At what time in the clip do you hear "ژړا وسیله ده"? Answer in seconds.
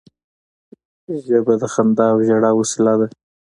2.27-3.07